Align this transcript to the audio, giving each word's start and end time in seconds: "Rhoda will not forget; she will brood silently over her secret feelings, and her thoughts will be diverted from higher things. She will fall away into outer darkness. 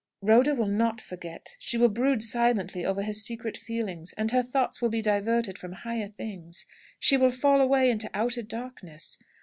"Rhoda 0.23 0.55
will 0.55 0.65
not 0.65 0.99
forget; 0.99 1.55
she 1.59 1.77
will 1.77 1.87
brood 1.87 2.23
silently 2.23 2.83
over 2.83 3.03
her 3.03 3.13
secret 3.13 3.55
feelings, 3.55 4.13
and 4.13 4.31
her 4.31 4.41
thoughts 4.41 4.81
will 4.81 4.89
be 4.89 4.99
diverted 4.99 5.59
from 5.59 5.73
higher 5.73 6.07
things. 6.07 6.65
She 6.99 7.17
will 7.17 7.29
fall 7.29 7.61
away 7.61 7.87
into 7.91 8.09
outer 8.15 8.41
darkness. 8.41 9.19